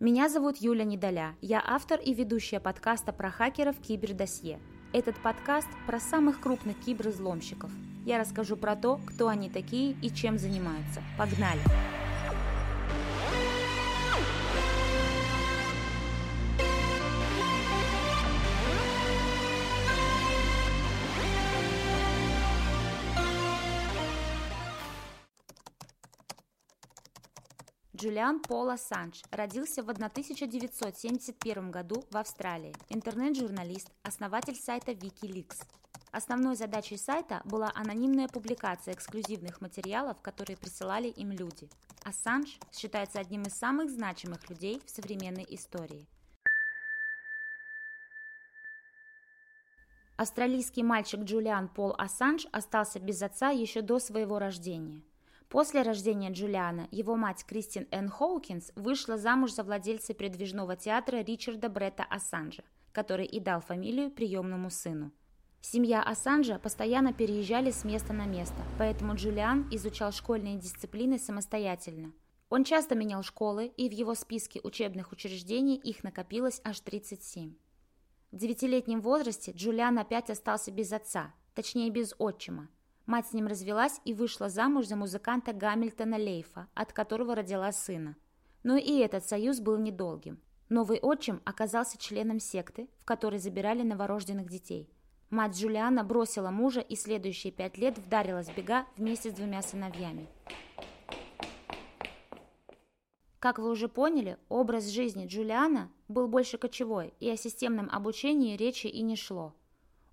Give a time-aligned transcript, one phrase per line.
[0.00, 1.34] Меня зовут Юля Недоля.
[1.40, 4.60] Я автор и ведущая подкаста про хакеров Кибердосье.
[4.92, 7.70] Этот подкаст про самых крупных киберзломщиков.
[8.06, 11.02] Я расскажу про то, кто они такие и чем занимаются.
[11.18, 11.60] Погнали!
[28.00, 32.72] Джулиан Пол Ассанж родился в 1971 году в Австралии.
[32.90, 35.66] Интернет-журналист, основатель сайта Wikileaks.
[36.12, 41.68] Основной задачей сайта была анонимная публикация эксклюзивных материалов, которые присылали им люди.
[42.04, 46.06] Ассанж считается одним из самых значимых людей в современной истории.
[50.16, 55.02] Австралийский мальчик Джулиан Пол Ассанж остался без отца еще до своего рождения.
[55.48, 61.70] После рождения Джулиана его мать Кристин Энн Хоукинс вышла замуж за владельца передвижного театра Ричарда
[61.70, 65.10] Бретта Ассанжа, который и дал фамилию приемному сыну.
[65.62, 72.12] Семья Ассанжа постоянно переезжали с места на место, поэтому Джулиан изучал школьные дисциплины самостоятельно.
[72.50, 77.54] Он часто менял школы, и в его списке учебных учреждений их накопилось аж 37.
[78.30, 82.68] В девятилетнем возрасте Джулиан опять остался без отца, точнее без отчима,
[83.08, 88.16] Мать с ним развелась и вышла замуж за музыканта Гамильтона Лейфа, от которого родила сына.
[88.64, 90.42] Но и этот союз был недолгим.
[90.68, 94.92] Новый отчим оказался членом секты, в которой забирали новорожденных детей.
[95.30, 100.28] Мать Джулиана бросила мужа и следующие пять лет вдарилась бега вместе с двумя сыновьями.
[103.38, 108.86] Как вы уже поняли, образ жизни Джулиана был больше кочевой, и о системном обучении речи
[108.86, 109.54] и не шло.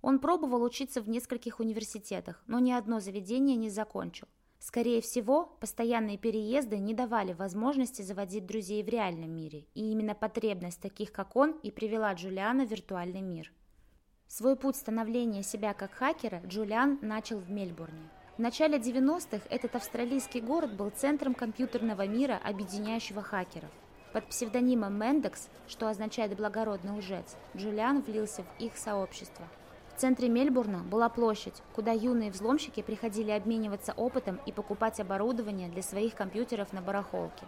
[0.02, 4.28] Он пробовал учиться в нескольких университетах, но ни одно заведение не закончил.
[4.58, 10.80] Скорее всего, постоянные переезды не давали возможности заводить друзей в реальном мире, и именно потребность
[10.80, 13.52] таких, как он, и привела Джулиана в виртуальный мир.
[14.28, 18.10] Свой путь становления себя как хакера Джулиан начал в Мельбурне.
[18.36, 23.70] В начале 90-х этот австралийский город был центром компьютерного мира, объединяющего хакеров.
[24.12, 29.46] Под псевдонимом Мендекс, что означает «благородный лжец», Джулиан влился в их сообщество–
[29.96, 35.80] в центре Мельбурна была площадь, куда юные взломщики приходили обмениваться опытом и покупать оборудование для
[35.80, 37.46] своих компьютеров на барахолке.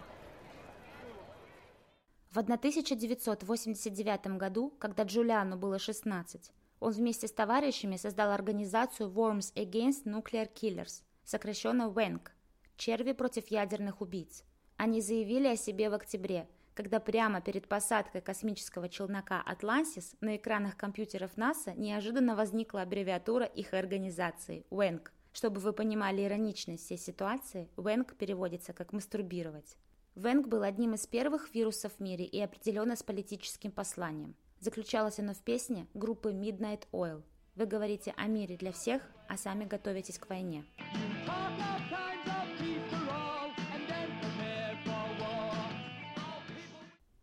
[2.31, 10.05] В 1989 году, когда Джулиану было 16, он вместе с товарищами создал организацию Worms Against
[10.05, 12.21] Nuclear Killers, сокращенно WANG–
[12.77, 14.43] «Черви против ядерных убийц».
[14.75, 16.47] Они заявили о себе в октябре–
[16.79, 23.73] когда прямо перед посадкой космического челнока «Атлантис» на экранах компьютеров НАСА неожиданно возникла аббревиатура их
[23.73, 25.11] организации– ВЭНК.
[25.33, 29.75] Чтобы вы понимали ироничность всей ситуации, ВЭНК переводится как «мастурбировать».
[30.15, 34.33] ВЭНК был одним из первых вирусов в мире и определенно с политическим посланием.
[34.61, 37.23] Заключалось оно в песне группы Midnight Oil.
[37.55, 40.63] Вы говорите о мире для всех, а сами готовитесь к войне.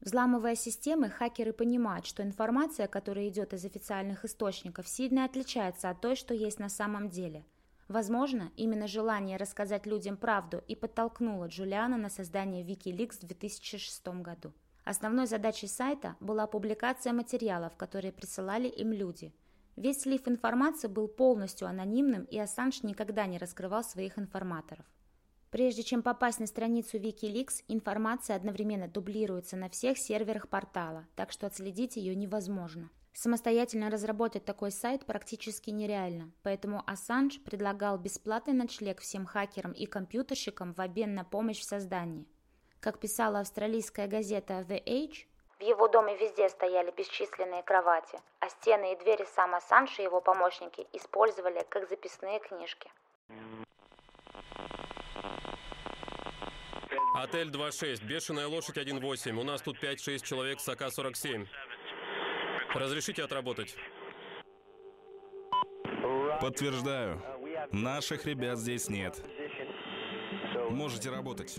[0.06, 6.14] Взламывая системы, хакеры понимают, что информация, которая идет из официальных источников, сильно отличается от той,
[6.14, 7.44] что есть на самом деле.
[7.88, 14.52] Возможно, именно желание рассказать людям правду и подтолкнуло Джулиана на создание Wikileaks в 2006 году.
[14.84, 19.34] Основной задачей сайта была публикация материалов, которые присылали им люди.
[19.74, 24.86] Весь слив информации был полностью анонимным, и Ассанж никогда не раскрывал своих информаторов.
[25.56, 31.46] Прежде чем попасть на страницу Wikileaks, информация одновременно дублируется на всех серверах портала, так что
[31.46, 32.90] отследить ее невозможно.
[33.14, 40.74] Самостоятельно разработать такой сайт практически нереально, поэтому Ассанж предлагал бесплатный ночлег всем хакерам и компьютерщикам
[40.74, 42.26] в обмен на помощь в создании.
[42.78, 45.24] Как писала австралийская газета The Age,
[45.58, 50.20] в его доме везде стояли бесчисленные кровати, а стены и двери сам Ассанж и его
[50.20, 52.90] помощники использовали как записные книжки.
[57.16, 59.40] Отель 2.6, бешеная лошадь 1.8.
[59.40, 61.46] У нас тут 5-6 человек с АК-47.
[62.74, 63.74] Разрешите отработать?
[66.42, 67.22] Подтверждаю.
[67.72, 69.24] Наших ребят здесь нет.
[70.68, 71.58] Можете работать.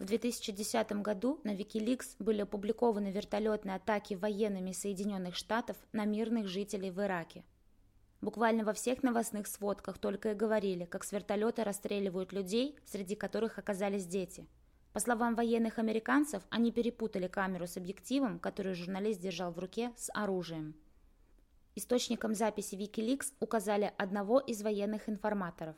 [0.00, 6.90] В 2010 году на Wikileaks были опубликованы вертолетные атаки военными Соединенных Штатов на мирных жителей
[6.90, 7.44] в Ираке.
[8.22, 13.58] Буквально во всех новостных сводках только и говорили, как с вертолета расстреливают людей, среди которых
[13.58, 14.46] оказались дети.
[14.92, 20.08] По словам военных американцев, они перепутали камеру с объективом, который журналист держал в руке, с
[20.14, 20.76] оружием.
[21.74, 25.74] Источником записи Wikileaks указали одного из военных информаторов.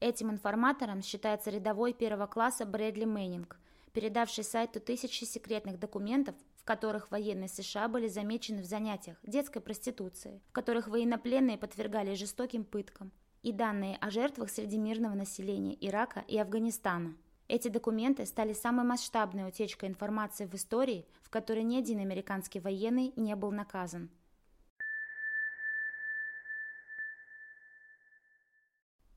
[0.00, 3.56] Этим информатором считается рядовой первого класса Брэдли Мэннинг,
[3.92, 10.40] передавший сайту тысячи секретных документов, в которых военные США были замечены в занятиях детской проституции,
[10.48, 13.12] в которых военнопленные подвергали жестоким пыткам,
[13.42, 17.14] и данные о жертвах среди мирного населения Ирака и Афганистана.
[17.48, 23.12] Эти документы стали самой масштабной утечкой информации в истории, в которой ни один американский военный
[23.14, 24.08] не был наказан.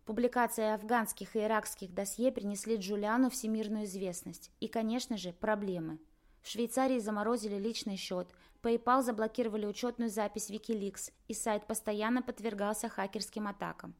[0.03, 6.00] Публикация афганских и иракских досье принесли Джулиану всемирную известность и, конечно же, проблемы.
[6.42, 8.28] В Швейцарии заморозили личный счет,
[8.62, 13.95] PayPal заблокировали учетную запись Wikileaks, и сайт постоянно подвергался хакерским атакам.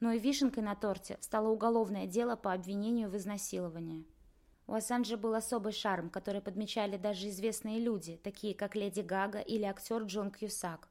[0.00, 4.06] Но и вишенкой на торте стало уголовное дело по обвинению в изнасиловании.
[4.66, 9.64] У Ассанжа был особый шарм, который подмечали даже известные люди, такие как Леди Гага или
[9.64, 10.88] актер Джон Кьюсак.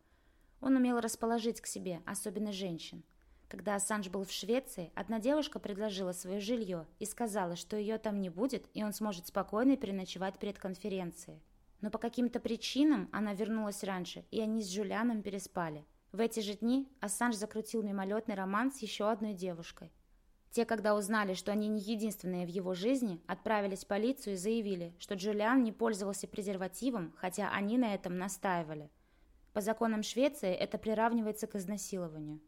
[0.60, 3.04] Он умел расположить к себе, особенно женщин.
[3.50, 8.22] Когда Ассанж был в Швеции, одна девушка предложила свое жилье и сказала, что ее там
[8.22, 11.42] не будет, и он сможет спокойно переночевать перед конференцией.
[11.82, 15.84] Но по каким-то причинам она вернулась раньше, и они с Джулианом переспали.
[16.12, 19.92] В эти же дни Ассанж закрутил мимолетный роман с еще одной девушкой.
[20.52, 24.94] Те, когда узнали, что они не единственные в его жизни, отправились в полицию и заявили,
[25.00, 28.92] что Джулиан не пользовался презервативом, хотя они на этом настаивали.
[29.54, 32.42] По законам Швеции это приравнивается к изнасилованию.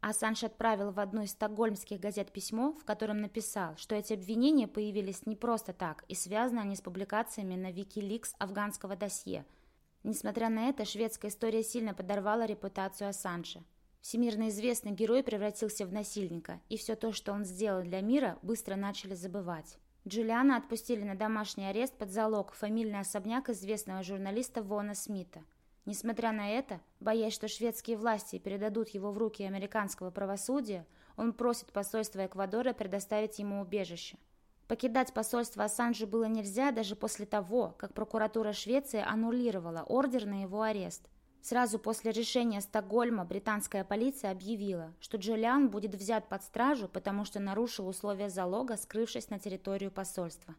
[0.00, 5.26] Ассанж отправил в одну из стокгольмских газет письмо, в котором написал, что эти обвинения появились
[5.26, 9.44] не просто так и связаны они с публикациями на Wikileaks афганского досье–
[10.04, 13.62] Несмотря на это, шведская история сильно подорвала репутацию Ассанжа.
[14.00, 18.76] Всемирно известный герой превратился в насильника, и все то, что он сделал для мира, быстро
[18.76, 19.76] начали забывать.
[20.06, 25.42] Джулиана отпустили на домашний арест под залог фамильный особняк известного журналиста Вона Смита.
[25.88, 30.86] Несмотря на это, боясь, что шведские власти передадут его в руки американского правосудия,
[31.16, 34.18] он просит посольство Эквадора предоставить ему убежище.
[34.66, 40.60] Покидать посольство Ассанжу было нельзя даже после того, как прокуратура Швеции аннулировала ордер на его
[40.60, 41.08] арест.
[41.40, 47.40] Сразу после решения Стокгольма британская полиция объявила, что Джулиан будет взят под стражу, потому что
[47.40, 50.54] нарушил условия залога, скрывшись на территорию посольства.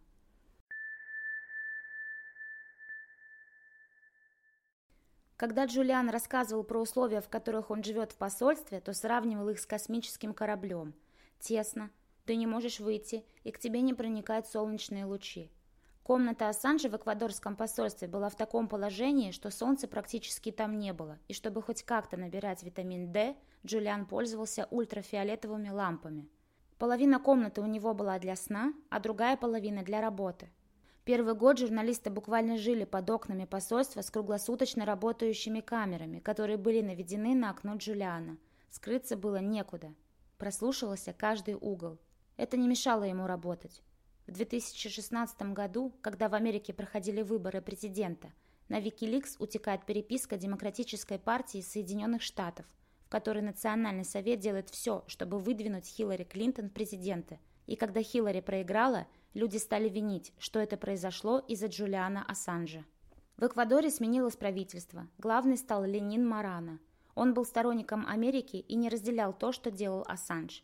[5.39, 9.65] Когда Джулиан рассказывал про условия, в которых он живет в посольстве, то сравнивал их с
[9.65, 10.94] космическим кораблем.
[11.39, 11.91] Тесно,
[12.25, 15.50] ты не можешь выйти, и к тебе не проникают солнечные лучи.
[16.03, 21.18] Комната Ассанжа в эквадорском посольстве была в таком положении, что солнца практически там не было,
[21.30, 26.27] и чтобы хоть как-то набирать витамин D, Джулиан пользовался ультрафиолетовыми лампами.
[26.77, 30.50] Половина комнаты у него была для сна, а другая половина для работы.
[31.09, 37.33] Первый год журналисты буквально жили под окнами посольства с круглосуточно работающими камерами, которые были наведены
[37.33, 38.38] на окно Джулиана.
[38.69, 39.95] Скрыться было некуда.
[40.38, 41.97] Прослушивался каждый угол.
[42.38, 43.81] Это не мешало ему работать.
[44.27, 48.31] В 2016 году, когда в Америке проходили выборы президента,
[48.67, 52.67] на Wikileaks утекает переписка Демократической партии Соединенных Штатов,
[53.07, 57.39] в которой Национальный совет делает все, чтобы выдвинуть Хиллари Клинтон в президенты.
[57.65, 62.86] И когда Хиллари проиграла, люди стали винить, что это произошло из-за Джулиана Ассанжа.
[63.38, 65.08] В Эквадоре сменилось правительство.
[65.18, 66.80] Главный стал Ленин Марана.
[67.16, 70.64] Он был сторонником Америки и не разделял то, что делал Ассанж.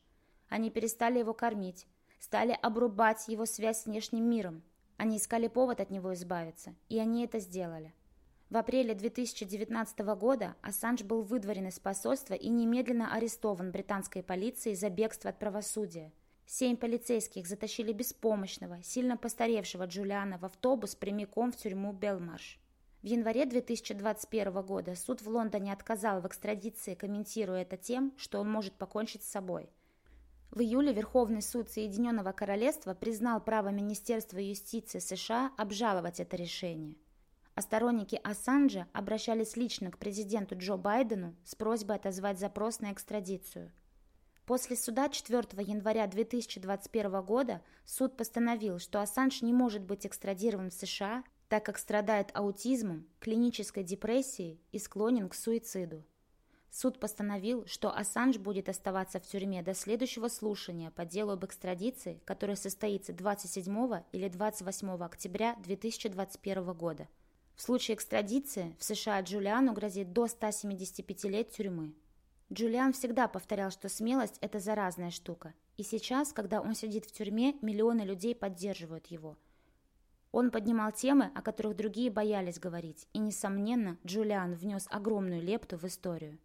[0.50, 1.88] Они перестали его кормить,
[2.19, 4.64] стали обрубать его связь с внешним миром.
[4.98, 7.94] Они искали повод от него избавиться, и они это сделали.
[8.50, 14.90] В апреле 2019 года Ассанж был выдворен из посольства и немедленно арестован британской полицией за
[14.90, 16.14] бегство от правосудия.
[16.45, 22.59] Семь полицейских затащили беспомощного, сильно постаревшего Джулиана в автобус прямиком в тюрьму Белмарш.
[23.02, 28.52] В январе 2021 года суд в Лондоне отказал в экстрадиции, комментируя это тем, что он
[28.52, 29.69] может покончить с собой–
[30.56, 36.95] в июле Верховный суд Соединенного Королевства признал право Министерства юстиции США обжаловать это решение.
[37.56, 43.69] А сторонники Ассанжа обращались лично к президенту Джо Байдену с просьбой отозвать запрос на экстрадицию.
[44.45, 50.73] После суда 4 января 2021 года суд постановил, что Ассанж не может быть экстрадирован в
[50.73, 56.04] США, так как страдает аутизмом, клинической депрессией и склонен к суициду.
[56.69, 62.21] Суд постановил, что Ассанж будет оставаться в тюрьме до следующего слушания по делу об экстрадиции,
[62.25, 67.07] которое состоится 27 или 28 октября 2021 года.
[67.56, 71.94] В случае экстрадиции в США Джулиану грозит до 175 лет тюрьмы.
[72.54, 75.54] Джулиан всегда повторял, что смелость– это заразная штука.
[75.78, 79.35] И сейчас, когда он сидит в тюрьме, миллионы людей поддерживают его.
[80.31, 85.85] Он поднимал темы, о которых другие боялись говорить, и, несомненно, Джулиан внес огромную лепту в
[85.85, 86.37] историю.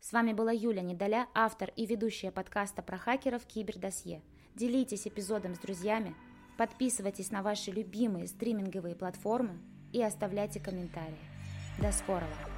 [0.00, 4.22] С вами была Юля Недоля, автор и ведущая подкаста про хакеров Кибердосье.
[4.54, 6.14] Делитесь эпизодом с друзьями,
[6.56, 9.60] подписывайтесь на ваши любимые стриминговые платформы
[9.92, 11.16] и оставляйте комментарии.
[11.78, 12.51] До скорого!